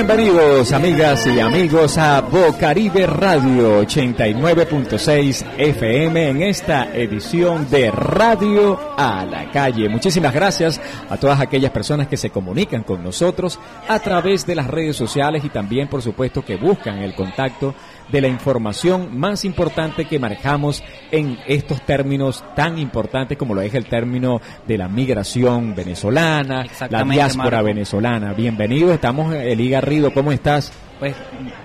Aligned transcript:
Bienvenidos 0.00 0.72
amigas 0.72 1.26
y 1.26 1.40
amigos 1.40 1.98
a 1.98 2.22
Bocaribe 2.22 3.06
Radio 3.06 3.82
89.6 3.82 5.44
FM 5.58 6.30
en 6.30 6.42
esta 6.42 6.90
edición 6.96 7.68
de 7.68 7.90
Radio 7.90 8.80
a 8.96 9.26
la 9.26 9.50
calle. 9.50 9.90
Muchísimas 9.90 10.32
gracias 10.32 10.80
a 11.10 11.18
todas 11.18 11.38
aquellas 11.38 11.70
personas 11.70 12.08
que 12.08 12.16
se 12.16 12.30
comunican 12.30 12.82
con 12.82 13.04
nosotros 13.04 13.58
a 13.88 13.98
través 13.98 14.46
de 14.46 14.54
las 14.54 14.68
redes 14.68 14.96
sociales 14.96 15.44
y 15.44 15.50
también 15.50 15.86
por 15.86 16.00
supuesto 16.00 16.42
que 16.42 16.56
buscan 16.56 17.00
el 17.00 17.14
contacto 17.14 17.74
de 18.10 18.20
la 18.20 18.28
información 18.28 19.18
más 19.18 19.44
importante 19.44 20.06
que 20.06 20.18
manejamos 20.18 20.82
en 21.10 21.38
estos 21.46 21.82
términos 21.82 22.42
tan 22.56 22.78
importantes 22.78 23.38
como 23.38 23.54
lo 23.54 23.60
es 23.60 23.74
el 23.74 23.86
término 23.86 24.40
de 24.66 24.78
la 24.78 24.88
migración 24.88 25.74
venezolana, 25.74 26.64
la 26.88 27.04
diáspora 27.04 27.62
venezolana. 27.62 28.32
Bienvenido, 28.32 28.92
estamos 28.92 29.34
Eli 29.34 29.74
Garrido, 29.90 30.14
¿cómo 30.14 30.30
estás? 30.30 30.70
Pues 31.00 31.16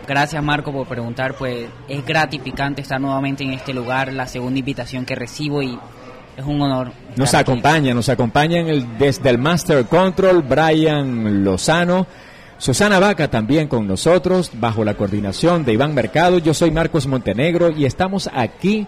gracias 0.07 0.43
Marco 0.43 0.71
por 0.71 0.87
preguntar, 0.87 1.35
pues 1.35 1.67
es 1.87 2.03
gratificante 2.03 2.81
estar 2.81 2.99
nuevamente 2.99 3.43
en 3.43 3.53
este 3.53 3.71
lugar, 3.71 4.11
la 4.11 4.25
segunda 4.25 4.57
invitación 4.57 5.05
que 5.05 5.13
recibo 5.13 5.61
y 5.61 5.77
es 6.35 6.43
un 6.43 6.59
honor. 6.59 6.91
Nos 7.17 7.35
acompaña, 7.35 7.93
nos 7.93 8.09
acompaña 8.09 8.61
el, 8.61 8.97
desde 8.97 9.29
el 9.29 9.37
Master 9.37 9.85
Control 9.85 10.41
Brian 10.41 11.43
Lozano 11.43 12.07
Susana 12.57 12.97
Vaca 12.97 13.29
también 13.29 13.67
con 13.67 13.85
nosotros, 13.85 14.49
bajo 14.55 14.83
la 14.83 14.95
coordinación 14.95 15.63
de 15.63 15.73
Iván 15.73 15.93
Mercado. 15.93 16.39
Yo 16.39 16.55
soy 16.55 16.71
Marcos 16.71 17.05
Montenegro 17.05 17.69
y 17.69 17.85
estamos 17.85 18.27
aquí 18.33 18.87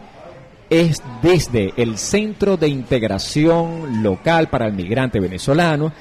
es 0.67 1.03
desde 1.21 1.73
el 1.77 1.99
Centro 1.99 2.57
de 2.57 2.69
Integración 2.69 4.01
Local 4.01 4.47
para 4.47 4.65
el 4.65 4.73
Migrante 4.73 5.19
Venezolano, 5.19 5.93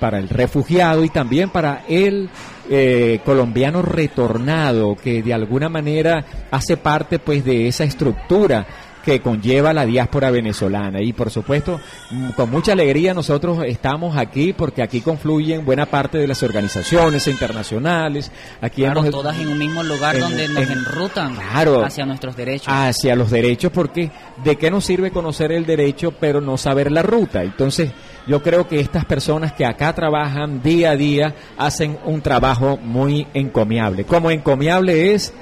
para 0.00 0.18
el 0.18 0.28
refugiado 0.28 1.04
y 1.04 1.10
también 1.10 1.50
para 1.50 1.84
el 1.88 2.28
eh, 2.68 3.20
colombiano 3.24 3.82
retornado 3.82 4.96
que 4.96 5.22
de 5.22 5.34
alguna 5.34 5.68
manera 5.68 6.24
hace 6.50 6.76
parte 6.76 7.18
pues 7.18 7.44
de 7.44 7.68
esa 7.68 7.84
estructura 7.84 8.66
que 9.04 9.20
conlleva 9.20 9.72
la 9.72 9.86
diáspora 9.86 10.30
venezolana. 10.30 11.00
Y 11.00 11.12
por 11.12 11.30
supuesto, 11.30 11.80
mm, 12.10 12.30
con 12.30 12.50
mucha 12.50 12.72
alegría 12.72 13.14
nosotros 13.14 13.62
estamos 13.66 14.16
aquí 14.16 14.52
porque 14.52 14.82
aquí 14.82 15.00
confluyen 15.00 15.64
buena 15.64 15.86
parte 15.86 16.18
de 16.18 16.26
las 16.26 16.42
organizaciones 16.42 17.26
internacionales. 17.26 18.30
Aquí 18.60 18.82
claro, 18.82 19.02
todas 19.10 19.38
en 19.38 19.48
un 19.48 19.58
mismo 19.58 19.82
lugar 19.82 20.18
donde 20.18 20.48
nos 20.48 20.68
enrutan 20.68 21.36
hacia 21.84 22.06
nuestros 22.06 22.36
derechos. 22.36 22.68
Hacia 22.68 23.16
los 23.16 23.30
derechos, 23.30 23.72
porque 23.72 24.10
¿de 24.44 24.56
qué 24.56 24.70
nos 24.70 24.84
sirve 24.84 25.10
conocer 25.10 25.52
el 25.52 25.66
derecho 25.66 26.12
pero 26.12 26.40
no 26.40 26.56
saber 26.56 26.92
la 26.92 27.02
ruta? 27.02 27.42
Entonces, 27.42 27.90
yo 28.26 28.42
creo 28.42 28.68
que 28.68 28.80
estas 28.80 29.04
personas 29.04 29.52
que 29.52 29.64
acá 29.64 29.92
trabajan 29.94 30.62
día 30.62 30.90
a 30.90 30.96
día 30.96 31.34
hacen 31.56 31.98
un 32.04 32.20
trabajo 32.20 32.76
muy 32.76 33.26
encomiable. 33.34 34.04
Como 34.04 34.30
encomiable 34.30 35.14
es 35.14 35.32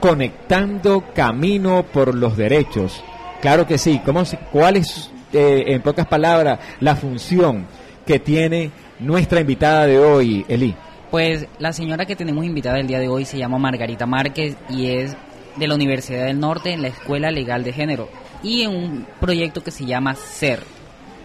conectando 0.00 1.04
camino 1.14 1.84
por 1.84 2.14
los 2.14 2.36
derechos. 2.36 3.02
Claro 3.40 3.66
que 3.66 3.78
sí. 3.78 4.00
¿Cómo, 4.04 4.22
¿Cuál 4.52 4.76
es, 4.76 5.10
eh, 5.32 5.64
en 5.66 5.82
pocas 5.82 6.06
palabras, 6.06 6.58
la 6.80 6.96
función 6.96 7.66
que 8.06 8.18
tiene 8.18 8.70
nuestra 8.98 9.40
invitada 9.40 9.86
de 9.86 9.98
hoy, 9.98 10.44
Eli? 10.48 10.74
Pues 11.10 11.46
la 11.58 11.72
señora 11.72 12.06
que 12.06 12.16
tenemos 12.16 12.44
invitada 12.44 12.78
el 12.78 12.86
día 12.86 13.00
de 13.00 13.08
hoy 13.08 13.24
se 13.24 13.38
llama 13.38 13.58
Margarita 13.58 14.06
Márquez 14.06 14.56
y 14.68 14.90
es 14.90 15.16
de 15.56 15.66
la 15.66 15.74
Universidad 15.74 16.26
del 16.26 16.38
Norte 16.38 16.72
en 16.72 16.82
la 16.82 16.88
Escuela 16.88 17.30
Legal 17.30 17.64
de 17.64 17.72
Género 17.72 18.08
y 18.42 18.62
en 18.62 18.70
un 18.70 19.06
proyecto 19.18 19.62
que 19.62 19.70
se 19.70 19.84
llama 19.84 20.14
SER. 20.14 20.60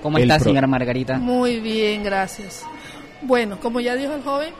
¿Cómo 0.05 0.19
está, 0.19 0.39
señora 0.39 0.67
Margarita? 0.67 1.17
Muy 1.17 1.59
bien, 1.59 2.03
gracias. 2.03 2.63
Bueno, 3.23 3.59
como 3.59 3.79
ya 3.79 3.95
dijo 3.95 4.13
el 4.13 4.21
joven, 4.21 4.53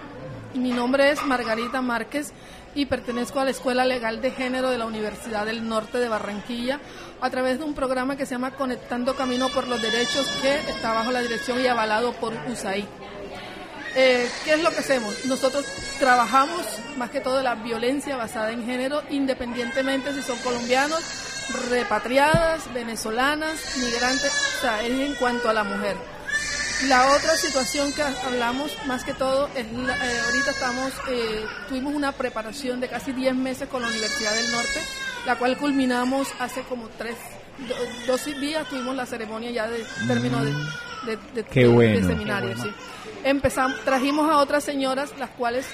mi 0.56 0.72
nombre 0.72 1.12
es 1.12 1.24
Margarita 1.24 1.84
Márquez 1.84 2.34
y 2.74 2.88
pertenezco 2.88 3.40
a 3.40 3.46
la 3.46 3.52
Escuela 3.52 3.86
Legal 3.86 4.24
de 4.24 4.32
Género 4.32 4.72
de 4.72 4.80
la 4.80 4.88
Universidad 4.88 5.46
del 5.46 5.70
Norte 5.70 6.00
de 6.00 6.10
Barranquilla 6.10 6.80
a 7.22 7.30
través 7.30 7.60
de 7.60 7.64
un 7.64 7.76
programa 7.76 8.18
que 8.18 8.26
se 8.26 8.34
llama 8.34 8.56
Conectando 8.56 9.14
Camino 9.14 9.50
por 9.50 9.68
los 9.68 9.80
Derechos 9.84 10.28
que 10.42 10.56
está 10.68 10.94
bajo 10.94 11.12
la 11.12 11.22
dirección 11.22 11.62
y 11.62 11.68
avalado 11.68 12.14
por 12.14 12.34
USAID. 12.52 12.86
Eh, 13.96 14.28
¿Qué 14.46 14.54
es 14.56 14.64
lo 14.64 14.72
que 14.72 14.80
hacemos? 14.80 15.26
Nosotros 15.26 15.64
trabajamos 16.00 16.66
más 16.98 17.12
que 17.12 17.22
todo 17.22 17.44
la 17.44 17.54
violencia 17.54 18.16
basada 18.16 18.52
en 18.52 18.66
género, 18.66 19.04
independientemente 19.12 20.12
si 20.12 20.24
son 20.24 20.40
colombianos, 20.40 21.04
repatriadas, 21.70 22.74
venezolanas, 22.74 23.78
migrantes, 23.78 24.32
o 24.58 24.62
sea, 24.62 24.84
es 24.84 24.92
en 24.92 25.16
cuanto 25.16 25.50
a 25.50 25.54
la 25.54 25.64
mujer. 25.64 25.96
La 26.88 27.10
otra 27.12 27.38
situación 27.38 27.94
que 27.94 28.02
hablamos 28.02 28.72
más 28.86 29.04
que 29.06 29.14
todo 29.14 29.48
es, 29.56 29.66
eh, 29.66 30.22
ahorita 30.26 30.52
estamos, 30.52 30.94
eh, 31.10 31.46
tuvimos 31.70 31.94
una 31.94 32.12
preparación 32.12 32.82
de 32.82 32.90
casi 32.90 33.14
10 33.14 33.34
meses 33.34 33.70
con 33.70 33.82
la 33.82 33.88
Universidad 33.88 34.34
del 34.34 34.52
Norte, 34.52 34.82
la 35.26 35.38
cual 35.38 35.58
culminamos 35.58 36.28
hace 36.38 36.62
como 36.64 36.90
tres, 36.90 37.16
dos 38.06 38.26
días, 38.26 38.68
tuvimos 38.68 38.96
la 38.96 39.06
ceremonia 39.06 39.52
ya 39.52 39.68
de 39.68 39.86
término 40.06 40.44
de, 40.44 41.18
de, 41.34 42.04
seminario. 42.04 42.54
Empezamos, 43.24 43.80
trajimos 43.86 44.30
a 44.30 44.38
otras 44.38 44.64
señoras, 44.64 45.14
las 45.18 45.30
cuales 45.32 45.66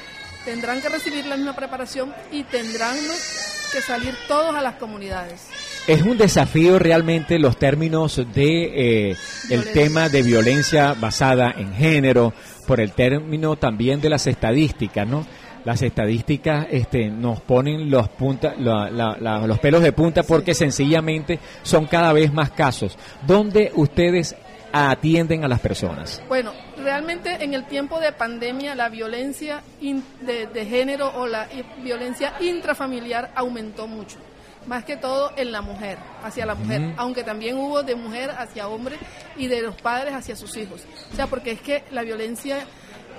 tendrán 0.45 0.81
que 0.81 0.89
recibir 0.89 1.25
la 1.25 1.35
misma 1.35 1.55
preparación 1.55 2.13
y 2.31 2.43
tendrán 2.43 2.95
que 3.71 3.81
salir 3.81 4.15
todos 4.27 4.55
a 4.55 4.61
las 4.61 4.75
comunidades. 4.75 5.47
Es 5.87 6.03
un 6.03 6.17
desafío 6.17 6.77
realmente 6.77 7.39
los 7.39 7.57
términos 7.57 8.21
de 8.33 9.09
eh, 9.09 9.15
el 9.49 9.71
tema 9.73 10.09
de 10.09 10.21
violencia 10.21 10.93
basada 10.93 11.53
en 11.57 11.73
género, 11.73 12.33
por 12.67 12.79
el 12.79 12.91
término 12.91 13.55
también 13.55 13.99
de 13.99 14.09
las 14.09 14.27
estadísticas, 14.27 15.07
¿no? 15.07 15.25
Las 15.65 15.81
estadísticas 15.81 16.67
este, 16.69 17.09
nos 17.09 17.41
ponen 17.41 17.89
los, 17.89 18.09
punta, 18.09 18.53
los 18.57 19.59
pelos 19.59 19.81
de 19.81 19.91
punta 19.91 20.23
porque 20.23 20.53
sencillamente 20.53 21.39
son 21.63 21.87
cada 21.87 22.13
vez 22.13 22.31
más 22.31 22.51
casos. 22.51 22.97
¿Dónde 23.25 23.71
ustedes 23.75 24.35
atienden 24.71 25.43
a 25.43 25.47
las 25.47 25.59
personas? 25.59 26.21
Bueno, 26.27 26.53
realmente 26.77 27.43
en 27.43 27.55
el 27.55 27.65
tiempo 27.65 27.99
de 27.99 28.11
pandemia 28.11 28.75
la 28.75 28.89
violencia 28.89 29.63
de, 29.81 30.47
de 30.47 30.65
género 30.65 31.11
o 31.15 31.27
la 31.27 31.47
violencia 31.83 32.33
intrafamiliar 32.39 33.31
aumentó 33.35 33.87
mucho 33.87 34.17
más 34.67 34.85
que 34.85 34.97
todo 34.97 35.31
en 35.38 35.51
la 35.51 35.61
mujer, 35.61 35.97
hacia 36.23 36.45
la 36.45 36.55
mujer, 36.55 36.94
aunque 36.97 37.23
también 37.23 37.57
hubo 37.57 37.83
de 37.83 37.95
mujer 37.95 38.31
hacia 38.31 38.67
hombre 38.67 38.97
y 39.35 39.47
de 39.47 39.61
los 39.61 39.75
padres 39.75 40.13
hacia 40.13 40.35
sus 40.35 40.55
hijos. 40.57 40.81
O 41.11 41.16
sea, 41.16 41.27
porque 41.27 41.51
es 41.51 41.61
que 41.61 41.83
la 41.91 42.03
violencia 42.03 42.66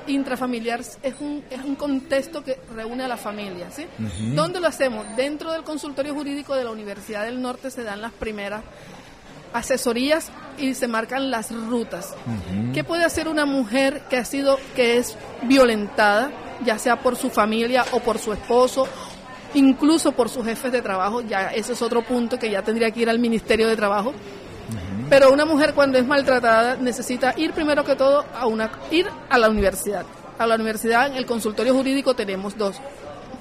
intrafamiliar 0.07 0.81
es 0.81 1.15
un, 1.21 1.45
es 1.51 1.63
un 1.63 1.77
contexto 1.77 2.43
que 2.43 2.59
reúne 2.75 3.05
a 3.05 3.09
la 3.09 3.17
familia, 3.17 3.71
¿sí? 3.71 3.87
¿Dónde 4.35 4.61
lo 4.61 4.69
hacemos? 4.69 5.05
Dentro 5.17 5.53
del 5.53 5.63
consultorio 5.63 6.15
jurídico 6.15 6.55
de 6.55 6.65
la 6.65 6.71
Universidad 6.71 7.25
del 7.25 7.41
Norte 7.41 7.71
se 7.71 7.83
dan 7.83 8.01
las 8.01 8.13
primeras 8.13 8.63
asesorías 9.53 10.31
y 10.59 10.75
se 10.75 10.89
marcan 10.89 11.31
las 11.31 11.53
rutas. 11.53 12.15
¿Qué 12.73 12.85
puede 12.85 13.05
hacer 13.05 13.29
una 13.29 13.47
mujer 13.47 14.03
que 14.09 14.17
ha 14.17 14.25
sido, 14.25 14.59
que 14.75 14.99
es 14.99 15.17
violentada, 15.43 16.31
ya 16.65 16.79
sea 16.79 17.01
por 17.01 17.17
su 17.17 17.31
familia 17.31 17.85
o 17.93 18.01
por 18.01 18.19
su 18.19 18.33
esposo 18.33 18.87
incluso 19.55 20.13
por 20.13 20.29
sus 20.29 20.45
jefes 20.45 20.73
de 20.73 20.83
trabajo, 20.83 21.21
ya 21.21 21.49
ese 21.49 21.73
es 21.73 21.83
otro 21.83 22.03
punto 22.03 22.39
que 22.39 22.51
ya 22.51 22.63
tendría 22.63 22.91
que 22.91 23.01
ir 23.01 23.11
al 23.11 23.19
Ministerio 23.19 23.69
de 23.69 23.77
Trabajo. 23.77 24.13
Pero 25.09 25.31
una 25.31 25.45
mujer 25.45 25.75
cuando 25.75 25.99
es 25.99 26.07
maltratada 26.07 26.77
necesita 26.77 27.35
ir 27.37 27.53
primero 27.53 27.85
que 27.85 27.97
todo 27.97 28.25
a 28.35 28.47
una 28.47 28.71
ir 28.91 29.07
a 29.29 29.39
la 29.39 29.51
universidad. 29.51 30.07
A 30.39 30.47
la 30.47 30.55
universidad 30.55 31.07
en 31.07 31.17
el 31.17 31.27
consultorio 31.27 31.75
jurídico 31.75 32.15
tenemos 32.15 32.57
dos 32.57 32.81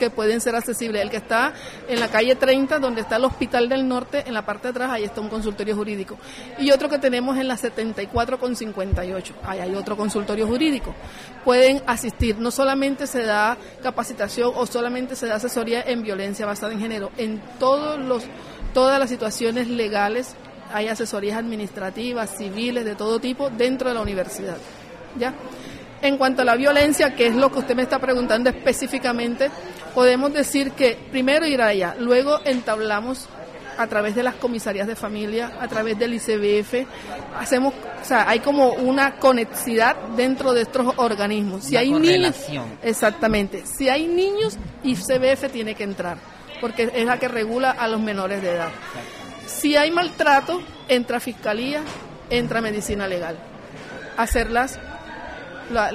que 0.01 0.09
pueden 0.09 0.41
ser 0.41 0.55
accesibles. 0.55 1.03
El 1.03 1.11
que 1.11 1.17
está 1.17 1.53
en 1.87 1.99
la 1.99 2.07
calle 2.07 2.35
30, 2.35 2.79
donde 2.79 3.01
está 3.01 3.17
el 3.17 3.25
Hospital 3.25 3.69
del 3.69 3.87
Norte, 3.87 4.23
en 4.25 4.33
la 4.33 4.43
parte 4.43 4.63
de 4.63 4.69
atrás, 4.71 4.89
ahí 4.91 5.03
está 5.03 5.21
un 5.21 5.29
consultorio 5.29 5.75
jurídico. 5.75 6.17
Y 6.57 6.71
otro 6.71 6.89
que 6.89 6.97
tenemos 6.97 7.37
en 7.37 7.47
la 7.47 7.55
74 7.55 8.39
con 8.39 8.55
58, 8.55 9.33
ahí 9.43 9.59
hay 9.59 9.75
otro 9.75 9.95
consultorio 9.95 10.47
jurídico. 10.47 10.95
Pueden 11.45 11.83
asistir, 11.85 12.39
no 12.39 12.49
solamente 12.49 13.05
se 13.05 13.23
da 13.23 13.57
capacitación 13.83 14.51
o 14.55 14.65
solamente 14.65 15.15
se 15.15 15.27
da 15.27 15.35
asesoría 15.35 15.83
en 15.83 16.01
violencia 16.01 16.47
basada 16.47 16.73
en 16.73 16.79
género, 16.79 17.11
en 17.17 17.39
todos 17.59 17.99
los, 17.99 18.23
todas 18.73 18.99
las 18.99 19.09
situaciones 19.09 19.67
legales 19.67 20.35
hay 20.73 20.87
asesorías 20.87 21.37
administrativas, 21.37 22.37
civiles, 22.37 22.85
de 22.85 22.95
todo 22.95 23.19
tipo 23.19 23.51
dentro 23.51 23.89
de 23.89 23.93
la 23.93 24.01
universidad. 24.01 24.57
¿Ya? 25.19 25.33
En 26.01 26.17
cuanto 26.17 26.41
a 26.41 26.45
la 26.45 26.55
violencia, 26.55 27.13
que 27.15 27.27
es 27.27 27.35
lo 27.35 27.51
que 27.51 27.59
usted 27.59 27.75
me 27.75 27.83
está 27.83 27.99
preguntando 27.99 28.49
específicamente, 28.49 29.51
podemos 29.93 30.33
decir 30.33 30.71
que 30.71 30.97
primero 31.11 31.45
ir 31.45 31.61
allá, 31.61 31.95
luego 31.99 32.39
entablamos 32.43 33.27
a 33.77 33.87
través 33.87 34.15
de 34.15 34.23
las 34.23 34.35
comisarías 34.35 34.87
de 34.87 34.95
familia, 34.95 35.51
a 35.59 35.67
través 35.67 35.97
del 35.97 36.13
ICBF, 36.13 36.87
hacemos, 37.39 37.73
o 37.73 38.05
sea, 38.05 38.29
hay 38.29 38.39
como 38.39 38.73
una 38.73 39.15
conexidad 39.17 39.95
dentro 40.15 40.53
de 40.53 40.63
estos 40.63 40.93
organismos. 40.97 41.65
Si 41.65 41.77
hay 41.77 41.91
niños, 41.91 42.35
exactamente, 42.81 43.63
si 43.65 43.89
hay 43.89 44.07
niños, 44.07 44.57
ICBF 44.83 45.51
tiene 45.51 45.75
que 45.75 45.83
entrar, 45.83 46.17
porque 46.59 46.91
es 46.93 47.05
la 47.05 47.17
que 47.19 47.27
regula 47.27 47.71
a 47.71 47.87
los 47.87 47.99
menores 47.99 48.41
de 48.41 48.51
edad. 48.51 48.69
Si 49.47 49.75
hay 49.75 49.91
maltrato, 49.91 50.61
entra 50.87 51.19
fiscalía, 51.19 51.81
entra 52.29 52.61
medicina 52.61 53.07
legal. 53.07 53.37
Hacerlas 54.17 54.79
las 55.71 55.93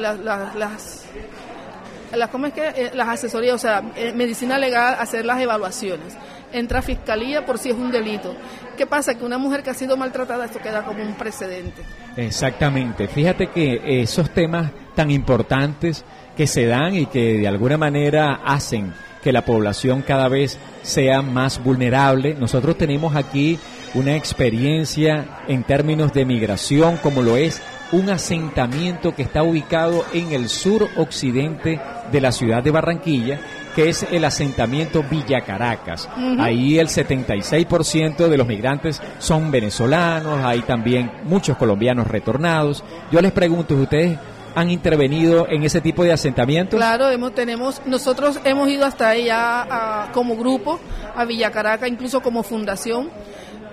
las, 2.14 2.30
¿cómo 2.30 2.46
es 2.46 2.52
que? 2.52 2.66
Eh, 2.68 2.90
las 2.94 3.08
asesorías, 3.08 3.54
o 3.54 3.58
sea, 3.58 3.82
eh, 3.96 4.12
medicina 4.14 4.58
legal, 4.58 4.96
hacer 4.98 5.24
las 5.24 5.40
evaluaciones. 5.40 6.16
Entra 6.52 6.78
a 6.78 6.82
fiscalía 6.82 7.44
por 7.44 7.58
si 7.58 7.70
es 7.70 7.76
un 7.76 7.90
delito. 7.90 8.34
¿Qué 8.76 8.86
pasa? 8.86 9.14
Que 9.14 9.24
una 9.24 9.38
mujer 9.38 9.62
que 9.62 9.70
ha 9.70 9.74
sido 9.74 9.96
maltratada, 9.96 10.44
esto 10.46 10.60
queda 10.60 10.82
como 10.82 11.02
un 11.02 11.14
precedente. 11.14 11.82
Exactamente. 12.16 13.08
Fíjate 13.08 13.48
que 13.48 14.02
esos 14.02 14.30
temas 14.30 14.70
tan 14.94 15.10
importantes 15.10 16.04
que 16.36 16.46
se 16.46 16.66
dan 16.66 16.94
y 16.94 17.06
que 17.06 17.38
de 17.38 17.48
alguna 17.48 17.76
manera 17.76 18.40
hacen 18.44 18.92
que 19.22 19.32
la 19.32 19.44
población 19.44 20.02
cada 20.02 20.28
vez 20.28 20.58
sea 20.82 21.20
más 21.20 21.62
vulnerable. 21.62 22.34
Nosotros 22.34 22.78
tenemos 22.78 23.16
aquí 23.16 23.58
una 23.94 24.14
experiencia 24.14 25.42
en 25.48 25.64
términos 25.64 26.12
de 26.12 26.24
migración 26.24 26.98
como 26.98 27.22
lo 27.22 27.36
es 27.36 27.60
un 27.92 28.10
asentamiento 28.10 29.14
que 29.14 29.22
está 29.22 29.42
ubicado 29.42 30.04
en 30.12 30.32
el 30.32 30.48
sur 30.48 30.88
occidente 30.96 31.80
de 32.10 32.20
la 32.20 32.32
ciudad 32.32 32.62
de 32.62 32.70
Barranquilla, 32.70 33.40
que 33.74 33.88
es 33.88 34.06
el 34.10 34.24
asentamiento 34.24 35.04
Villa 35.08 35.42
Caracas. 35.42 36.08
Ahí 36.38 36.78
el 36.78 36.88
76% 36.88 38.28
de 38.28 38.36
los 38.38 38.46
migrantes 38.46 39.02
son 39.18 39.50
venezolanos, 39.50 40.44
hay 40.44 40.62
también 40.62 41.12
muchos 41.24 41.56
colombianos 41.56 42.06
retornados. 42.06 42.82
Yo 43.12 43.20
les 43.20 43.32
pregunto, 43.32 43.74
¿ustedes 43.74 44.18
han 44.54 44.70
intervenido 44.70 45.46
en 45.50 45.62
ese 45.64 45.82
tipo 45.82 46.02
de 46.02 46.12
asentamientos? 46.12 46.78
Claro, 46.78 47.10
hemos, 47.10 47.34
tenemos, 47.34 47.82
nosotros 47.84 48.40
hemos 48.44 48.68
ido 48.70 48.86
hasta 48.86 49.10
allá 49.10 50.08
como 50.14 50.36
grupo, 50.36 50.80
a 51.14 51.26
Villa 51.26 51.50
Caracas, 51.50 51.88
incluso 51.90 52.22
como 52.22 52.42
fundación. 52.42 53.10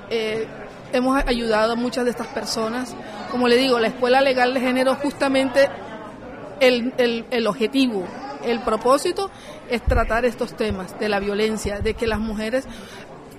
Eh, 0.10 0.46
hemos 0.92 1.24
ayudado 1.26 1.74
a 1.74 1.76
muchas 1.76 2.04
de 2.04 2.12
estas 2.12 2.28
personas. 2.28 2.94
Como 3.34 3.48
le 3.48 3.58
digo, 3.58 3.80
la 3.80 3.88
Escuela 3.88 4.22
Legal 4.22 4.54
de 4.54 4.60
Género 4.60 4.94
justamente 4.94 5.68
el, 6.60 6.94
el, 7.00 7.26
el 7.32 7.48
objetivo, 7.48 8.06
el 8.46 8.60
propósito 8.60 9.32
es 9.72 9.84
tratar 9.84 10.24
estos 10.24 10.56
temas 10.56 11.00
de 11.00 11.10
la 11.10 11.20
violencia, 11.20 11.80
de 11.80 11.96
que 11.96 12.06
las 12.06 12.20
mujeres 12.20 12.68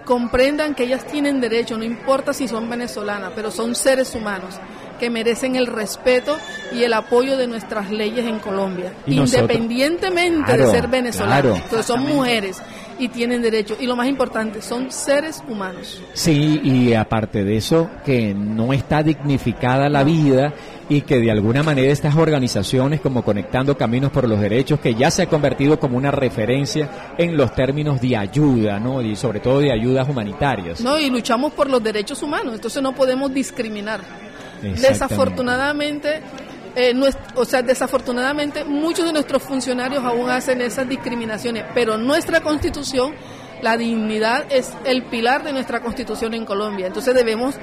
comprendan 0.04 0.74
que 0.74 0.82
ellas 0.82 1.06
tienen 1.06 1.40
derecho, 1.40 1.78
no 1.78 1.84
importa 1.84 2.32
si 2.32 2.48
son 2.48 2.68
venezolanas, 2.68 3.34
pero 3.36 3.52
son 3.52 3.76
seres 3.76 4.16
humanos 4.16 4.58
que 4.98 5.10
merecen 5.10 5.56
el 5.56 5.66
respeto 5.66 6.36
y 6.72 6.82
el 6.82 6.92
apoyo 6.92 7.36
de 7.36 7.46
nuestras 7.46 7.90
leyes 7.90 8.26
en 8.26 8.38
Colombia, 8.38 8.92
independientemente 9.06 10.56
de 10.56 10.66
ser 10.68 10.88
venezolanas. 10.88 11.60
Entonces 11.62 11.86
son 11.86 12.02
mujeres 12.02 12.60
y 12.98 13.08
tienen 13.08 13.42
derecho. 13.42 13.76
Y 13.78 13.86
lo 13.86 13.96
más 13.96 14.08
importante, 14.08 14.62
son 14.62 14.90
seres 14.90 15.42
humanos. 15.48 16.00
Sí, 16.12 16.60
y 16.62 16.94
aparte 16.94 17.44
de 17.44 17.56
eso, 17.56 17.90
que 18.04 18.34
no 18.34 18.72
está 18.72 19.02
dignificada 19.02 19.88
la 19.88 20.04
vida 20.04 20.54
y 20.88 21.00
que 21.02 21.18
de 21.18 21.30
alguna 21.30 21.62
manera 21.62 21.90
estas 21.90 22.14
organizaciones 22.14 23.00
como 23.00 23.24
Conectando 23.24 23.76
Caminos 23.76 24.10
por 24.10 24.28
los 24.28 24.40
Derechos, 24.40 24.80
que 24.80 24.94
ya 24.94 25.10
se 25.10 25.22
ha 25.22 25.26
convertido 25.26 25.78
como 25.80 25.96
una 25.96 26.10
referencia 26.10 27.14
en 27.16 27.36
los 27.36 27.54
términos 27.54 28.00
de 28.00 28.16
ayuda, 28.16 28.78
¿no? 28.78 29.00
Y 29.00 29.16
sobre 29.16 29.40
todo 29.40 29.60
de 29.60 29.72
ayudas 29.72 30.08
humanitarias. 30.08 30.80
No, 30.80 30.98
y 30.98 31.10
luchamos 31.10 31.52
por 31.52 31.70
los 31.70 31.82
derechos 31.82 32.22
humanos, 32.22 32.54
entonces 32.54 32.82
no 32.82 32.94
podemos 32.94 33.32
discriminar. 33.32 34.00
Desafortunadamente, 34.62 36.20
eh, 36.76 36.94
o 37.34 37.44
sea, 37.44 37.62
desafortunadamente 37.62 38.64
muchos 38.64 39.04
de 39.04 39.12
nuestros 39.12 39.42
funcionarios 39.42 40.04
aún 40.04 40.30
hacen 40.30 40.60
esas 40.60 40.88
discriminaciones, 40.88 41.64
pero 41.74 41.96
nuestra 41.96 42.40
constitución, 42.40 43.14
la 43.62 43.76
dignidad 43.76 44.46
es 44.50 44.72
el 44.84 45.04
pilar 45.04 45.44
de 45.44 45.52
nuestra 45.52 45.80
constitución 45.80 46.34
en 46.34 46.44
Colombia. 46.44 46.86
Entonces 46.86 47.14
debemos 47.14 47.54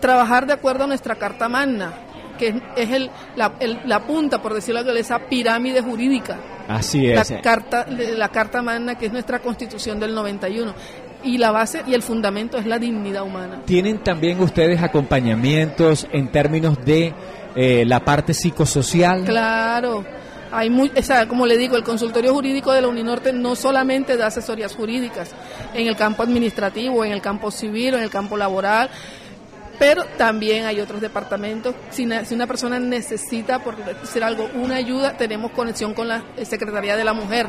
trabajar 0.00 0.46
de 0.46 0.52
acuerdo 0.52 0.84
a 0.84 0.86
nuestra 0.86 1.14
Carta 1.14 1.48
Magna, 1.48 1.92
que 2.38 2.60
es, 2.76 2.90
el, 2.90 3.10
la, 3.36 4.00
punta, 4.06 4.42
por 4.42 4.52
decirlo 4.52 4.82
de 4.84 4.98
esa 5.00 5.20
pirámide 5.20 5.80
jurídica. 5.80 6.38
Así 6.68 7.08
es. 7.08 7.30
La 7.30 7.40
carta, 7.40 7.86
la 7.88 8.28
carta 8.28 8.62
Magna, 8.62 8.96
que 8.96 9.06
es 9.06 9.12
nuestra 9.12 9.38
constitución 9.38 9.98
del 10.00 10.14
91 10.14 10.74
y 11.24 11.38
la 11.38 11.50
base 11.50 11.82
y 11.86 11.94
el 11.94 12.02
fundamento 12.02 12.58
es 12.58 12.66
la 12.66 12.78
dignidad 12.78 13.22
humana. 13.22 13.62
¿Tienen 13.64 13.98
también 13.98 14.40
ustedes 14.40 14.82
acompañamientos 14.82 16.06
en 16.12 16.28
términos 16.28 16.84
de 16.84 17.14
eh, 17.54 17.84
la 17.86 18.00
parte 18.00 18.32
psicosocial. 18.32 19.24
Claro. 19.24 20.04
Hay 20.50 20.70
muy, 20.70 20.90
o 20.94 21.02
sea, 21.02 21.26
como 21.28 21.46
le 21.46 21.56
digo, 21.56 21.76
el 21.76 21.82
consultorio 21.82 22.34
jurídico 22.34 22.72
de 22.72 22.82
la 22.82 22.88
Uninorte 22.88 23.32
no 23.32 23.56
solamente 23.56 24.16
da 24.16 24.26
asesorías 24.26 24.74
jurídicas 24.74 25.34
en 25.74 25.86
el 25.86 25.96
campo 25.96 26.22
administrativo, 26.22 27.04
en 27.04 27.12
el 27.12 27.22
campo 27.22 27.50
civil, 27.50 27.94
en 27.94 28.02
el 28.02 28.10
campo 28.10 28.36
laboral, 28.36 28.90
pero 29.78 30.04
también 30.18 30.66
hay 30.66 30.80
otros 30.80 31.00
departamentos. 31.00 31.74
Si, 31.90 32.06
si 32.24 32.34
una 32.34 32.46
persona 32.46 32.78
necesita, 32.78 33.60
por 33.60 33.76
decir 33.76 34.22
algo, 34.22 34.48
una 34.54 34.76
ayuda, 34.76 35.16
tenemos 35.16 35.52
conexión 35.52 35.94
con 35.94 36.08
la 36.08 36.22
Secretaría 36.42 36.96
de 36.96 37.04
la 37.04 37.14
Mujer 37.14 37.48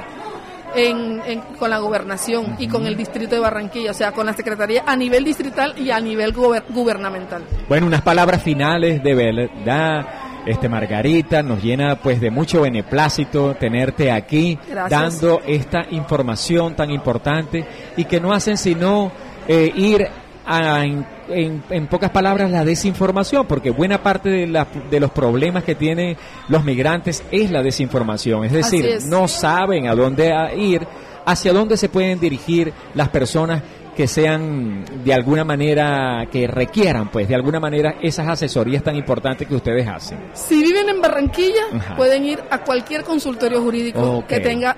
en, 0.75 1.21
con 1.59 1.69
la 1.69 1.79
gobernación 1.79 2.55
y 2.59 2.67
con 2.67 2.85
el 2.85 2.95
distrito 2.97 3.35
de 3.35 3.41
Barranquilla, 3.41 3.91
o 3.91 3.93
sea, 3.93 4.11
con 4.11 4.25
la 4.25 4.33
secretaría 4.33 4.83
a 4.85 4.95
nivel 4.95 5.23
distrital 5.23 5.73
y 5.77 5.91
a 5.91 5.99
nivel 5.99 6.33
gubernamental. 6.33 7.43
Bueno, 7.67 7.87
unas 7.87 8.01
palabras 8.01 8.41
finales 8.41 9.03
de 9.03 9.15
verdad. 9.15 10.05
Este 10.45 10.67
Margarita 10.67 11.41
nos 11.41 11.63
llena 11.63 11.95
pues 11.95 12.19
de 12.19 12.29
mucho 12.29 12.63
beneplácito 12.63 13.55
tenerte 13.55 14.11
aquí 14.11 14.59
dando 14.89 15.41
esta 15.47 15.85
información 15.91 16.75
tan 16.75 16.91
importante 16.91 17.65
y 17.95 18.03
que 18.03 18.19
no 18.19 18.33
hacen 18.33 18.57
sino 18.57 19.09
eh, 19.47 19.71
ir 19.73 20.05
en, 20.47 21.87
pocas 21.87 22.11
palabras, 22.11 22.51
la 22.51 22.65
desinformación, 22.65 23.45
porque 23.47 23.71
buena 23.71 24.01
parte 24.01 24.29
de, 24.29 24.65
de 24.89 24.99
los 24.99 25.11
problemas 25.11 25.63
que 25.63 25.75
tienen 25.75 26.17
los 26.49 26.63
migrantes 26.63 27.23
es 27.31 27.51
la 27.51 27.61
desinformación, 27.61 28.45
es 28.45 28.51
decir, 28.51 28.99
no 29.05 29.27
saben 29.27 29.87
a 29.87 29.95
dónde 29.95 30.33
ir, 30.57 30.85
hacia 31.25 31.53
dónde 31.53 31.77
se 31.77 31.89
pueden 31.89 32.19
dirigir 32.19 32.73
las 32.93 33.09
personas 33.09 33.61
que 33.95 34.07
sean 34.07 34.83
de 35.03 35.13
alguna 35.13 35.43
manera, 35.43 36.25
que 36.31 36.47
requieran 36.47 37.09
pues 37.09 37.27
de 37.27 37.35
alguna 37.35 37.59
manera 37.59 37.95
esas 38.01 38.27
asesorías 38.27 38.83
tan 38.83 38.95
importantes 38.95 39.47
que 39.47 39.55
ustedes 39.55 39.87
hacen. 39.87 40.19
Si 40.33 40.61
viven 40.61 40.89
en 40.89 41.01
Barranquilla, 41.01 41.95
pueden 41.95 42.25
ir 42.25 42.39
a 42.49 42.59
cualquier 42.63 43.03
consultorio 43.03 43.61
jurídico 43.61 44.25
que 44.27 44.39
tenga 44.39 44.75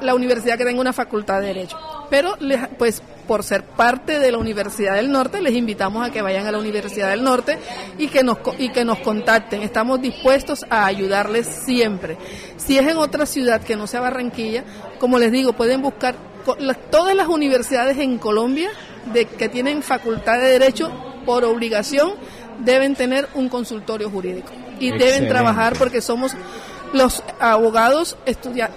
la 0.00 0.14
universidad 0.14 0.56
que 0.56 0.64
tenga 0.64 0.80
una 0.80 0.92
facultad 0.92 1.40
de 1.40 1.48
derecho. 1.48 1.78
Pero 2.10 2.36
pues 2.78 3.02
por 3.28 3.44
ser 3.44 3.62
parte 3.62 4.18
de 4.18 4.32
la 4.32 4.38
Universidad 4.38 4.94
del 4.94 5.12
Norte, 5.12 5.42
les 5.42 5.52
invitamos 5.52 6.04
a 6.04 6.10
que 6.10 6.22
vayan 6.22 6.46
a 6.46 6.52
la 6.52 6.58
Universidad 6.58 7.10
del 7.10 7.22
Norte 7.22 7.58
y 7.98 8.08
que 8.08 8.24
nos, 8.24 8.38
y 8.58 8.70
que 8.70 8.84
nos 8.84 8.98
contacten. 9.00 9.62
Estamos 9.62 10.00
dispuestos 10.00 10.64
a 10.70 10.86
ayudarles 10.86 11.46
siempre. 11.46 12.16
Si 12.56 12.78
es 12.78 12.88
en 12.88 12.96
otra 12.96 13.26
ciudad 13.26 13.60
que 13.60 13.76
no 13.76 13.86
sea 13.86 14.00
Barranquilla, 14.00 14.64
como 14.98 15.18
les 15.18 15.30
digo, 15.30 15.52
pueden 15.52 15.82
buscar 15.82 16.16
todas 16.90 17.14
las 17.14 17.28
universidades 17.28 17.98
en 17.98 18.16
Colombia 18.16 18.70
de, 19.12 19.26
que 19.26 19.50
tienen 19.50 19.82
facultad 19.82 20.40
de 20.40 20.48
Derecho 20.58 20.90
por 21.26 21.44
obligación 21.44 22.14
deben 22.60 22.96
tener 22.96 23.28
un 23.34 23.50
consultorio 23.50 24.10
jurídico 24.10 24.50
y 24.80 24.90
deben 24.90 25.28
trabajar 25.28 25.74
porque 25.78 26.00
somos 26.00 26.32
los 26.94 27.22
abogados 27.38 28.16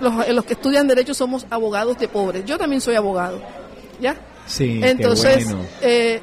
los, 0.02 0.28
los 0.28 0.46
que 0.46 0.54
estudian 0.54 0.88
derecho 0.88 1.14
somos 1.14 1.46
abogados 1.50 1.98
de 1.98 2.10
pobres. 2.10 2.44
Yo 2.46 2.58
también 2.58 2.82
soy 2.82 2.96
abogado. 2.96 3.42
¿Ya? 4.02 4.18
Sí, 4.46 4.82
Entonces, 4.84 5.48
eh, 5.82 6.20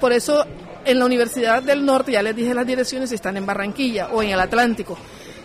por 0.00 0.12
eso 0.12 0.44
en 0.84 0.98
la 0.98 1.04
Universidad 1.04 1.62
del 1.62 1.84
Norte, 1.84 2.12
ya 2.12 2.22
les 2.22 2.34
dije 2.34 2.54
las 2.54 2.66
direcciones, 2.66 3.10
si 3.10 3.14
están 3.14 3.36
en 3.36 3.46
Barranquilla 3.46 4.08
o 4.08 4.22
en 4.22 4.30
el 4.30 4.40
Atlántico. 4.40 4.96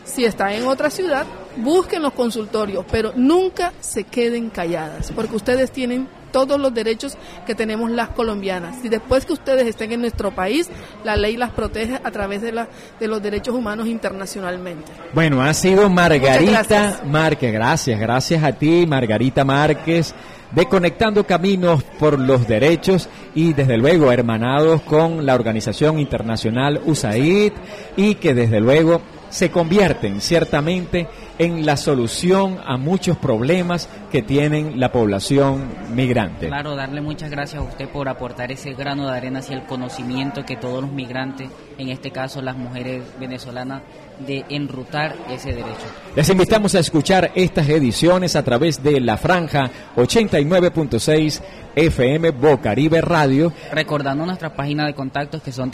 Si 0.04 0.24
están 0.24 0.52
en 0.52 0.68
otra 0.68 0.90
ciudad, 0.90 1.26
busquen 1.58 2.04
los 2.04 2.14
consultorios, 2.14 2.86
pero 2.92 3.12
nunca 3.16 3.74
se 3.80 4.04
queden 4.04 4.50
calladas, 4.50 5.12
porque 5.12 5.36
ustedes 5.36 5.72
tienen 5.72 6.08
todos 6.32 6.60
los 6.60 6.74
derechos 6.74 7.18
que 7.48 7.56
tenemos 7.56 7.90
las 7.90 8.10
colombianas. 8.10 8.82
Si 8.82 8.90
después 8.90 9.26
que 9.26 9.34
ustedes 9.34 9.66
estén 9.68 9.94
en 9.94 10.02
nuestro 10.02 10.36
país, 10.36 10.70
la 11.04 11.16
ley 11.16 11.38
las 11.38 11.52
protege 11.52 12.00
a 12.04 12.12
través 12.12 12.42
de, 12.42 12.52
la, 12.52 12.68
de 13.00 13.08
los 13.08 13.24
derechos 13.24 13.56
humanos 13.56 13.88
internacionalmente. 13.88 14.92
Bueno, 15.14 15.42
ha 15.42 15.54
sido 15.54 15.90
Margarita 15.90 17.02
Márquez. 17.06 17.54
Gracias, 17.54 18.00
gracias 18.00 18.44
a 18.44 18.52
ti, 18.52 18.86
Margarita 18.86 19.46
Márquez 19.46 20.14
de 20.56 20.68
Conectando 20.68 21.26
Caminos 21.26 21.84
por 22.00 22.18
los 22.18 22.48
Derechos 22.48 23.10
y 23.36 23.52
desde 23.52 23.78
luego 23.78 24.12
hermanados 24.12 24.82
con 24.84 25.26
la 25.26 25.36
organización 25.36 26.00
internacional 26.00 26.82
USAID 26.86 27.52
y 27.98 28.16
que 28.16 28.34
desde 28.34 28.62
luego 28.62 29.02
se 29.36 29.52
convierten 29.52 30.22
ciertamente 30.22 31.10
en 31.38 31.66
la 31.66 31.76
solución 31.76 32.58
a 32.66 32.78
muchos 32.78 33.18
problemas 33.18 33.90
que 34.10 34.22
tienen 34.22 34.80
la 34.80 34.94
población 34.94 35.74
migrante. 35.94 36.48
Claro, 36.48 36.74
darle 36.78 37.02
muchas 37.02 37.30
gracias 37.30 37.62
a 37.62 37.66
usted 37.66 37.90
por 37.90 38.08
aportar 38.08 38.54
ese 38.54 38.76
grano 38.76 39.10
de 39.10 39.18
arena 39.18 39.40
hacia 39.40 39.58
el 39.58 39.66
conocimiento 39.66 40.46
que 40.46 40.56
todos 40.56 40.82
los 40.82 40.92
migrantes, 40.94 41.50
en 41.78 41.90
este 41.90 42.12
caso 42.12 42.42
las 42.42 42.56
mujeres 42.56 43.04
venezolanas, 43.20 43.82
de 44.26 44.46
enrutar 44.48 45.14
ese 45.30 45.50
derecho. 45.50 45.86
Les 46.16 46.30
invitamos 46.30 46.74
a 46.76 46.80
escuchar 46.80 47.34
estas 47.36 47.68
ediciones 47.68 48.38
a 48.38 48.44
través 48.44 48.82
de 48.82 49.02
la 49.02 49.18
franja 49.18 49.70
89.6 49.98 51.42
FM 51.76 52.30
Bocaribe 52.30 53.02
Radio. 53.02 53.52
Recordando 53.74 54.26
nuestras 54.26 54.54
páginas 54.54 54.88
de 54.88 54.94
contactos 54.94 55.42
que 55.42 55.52
son 55.52 55.70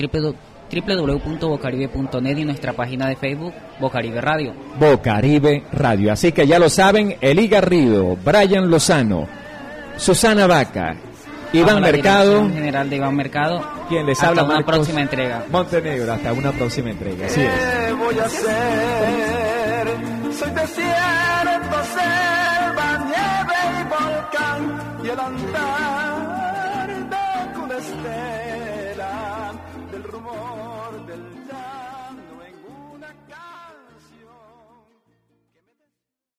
www.bocaribe.net 0.72 2.38
y 2.38 2.46
nuestra 2.46 2.74
página 2.74 3.08
de 3.08 3.16
Facebook 3.16 3.54
Bocaribe 3.80 4.22
Radio. 4.22 4.54
Bocaribe 4.80 5.02
Caribe 5.02 5.64
Radio. 5.72 6.14
Así 6.14 6.32
que 6.32 6.48
ya 6.48 6.60
lo 6.60 6.70
saben, 6.70 7.18
Eli 7.22 7.48
Garrido, 7.48 8.18
Brian 8.24 8.70
Lozano, 8.70 9.28
Susana 9.98 10.48
Vaca, 10.48 10.96
Iván 11.54 11.82
Mercado. 11.82 12.50
General 12.50 12.90
de 12.90 12.96
Iván 12.96 13.16
Mercado. 13.16 13.64
Quien 13.90 14.06
les 14.06 14.22
habla. 14.24 14.44
Hasta 14.44 14.56
una 14.56 14.66
próxima 14.66 15.02
entrega. 15.02 15.44
Montenegro, 15.50 16.14
hasta 16.14 16.34
una 16.34 16.52
próxima 16.52 16.92
entrega. 16.92 17.26
Así 17.26 17.42
es. 17.42 17.50
¿Qué 17.52 17.94
voy 17.94 18.20
a 18.20 18.24
hacer? 18.24 19.88
Soy 20.34 20.52
desierto, 20.52 21.78
selva, 21.94 23.06
nieve 23.06 23.58
y 23.80 23.84
volcán 23.84 25.02
y 25.04 25.10
el 25.10 25.20
andar 25.20 26.21